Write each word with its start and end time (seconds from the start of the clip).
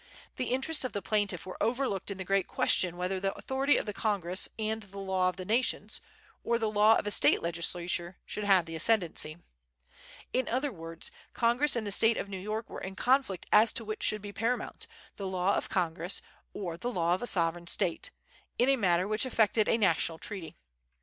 The 0.37 0.45
interests 0.45 0.83
of 0.83 0.93
the 0.93 1.01
plaintiff 1.03 1.45
were 1.45 1.61
overlooked 1.61 2.09
in 2.09 2.17
the 2.17 2.23
great 2.25 2.47
question 2.47 2.97
whether 2.97 3.19
the 3.19 3.35
authority 3.37 3.77
of 3.77 3.85
Congress 3.93 4.49
and 4.57 4.81
the 4.81 4.97
law 4.97 5.29
of 5.29 5.37
nations, 5.37 6.01
or 6.43 6.57
the 6.57 6.71
law 6.71 6.95
of 6.95 7.05
a 7.05 7.11
State 7.11 7.43
legislature, 7.43 8.17
should 8.25 8.43
have 8.43 8.65
the 8.65 8.75
ascendency. 8.75 9.37
In 10.33 10.47
other 10.49 10.71
words, 10.71 11.11
Congress 11.33 11.75
and 11.75 11.85
the 11.85 11.91
State 11.91 12.17
of 12.17 12.29
New 12.29 12.39
York 12.39 12.67
were 12.67 12.81
in 12.81 12.95
conflict 12.95 13.45
as 13.51 13.71
to 13.73 13.85
which 13.85 14.01
should 14.01 14.23
be 14.23 14.33
paramount, 14.33 14.87
the 15.17 15.27
law 15.27 15.53
of 15.55 15.69
Congress, 15.69 16.23
or 16.51 16.77
the 16.77 16.91
law 16.91 17.13
of 17.13 17.21
a 17.21 17.27
sovereign 17.27 17.67
State, 17.67 18.09
in 18.57 18.69
a 18.69 18.77
matter 18.77 19.07
which 19.07 19.23
affected 19.23 19.69
a 19.69 19.77
national 19.77 20.17
treaty. 20.17 20.55